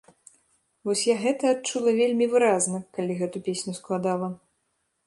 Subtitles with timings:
[0.87, 4.37] Вось я гэта адчула вельмі выразна, калі гэту песню складала.